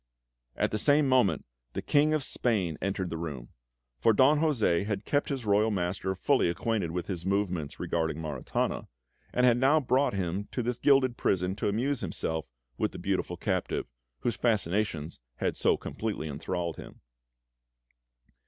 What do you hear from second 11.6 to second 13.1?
amuse himself with the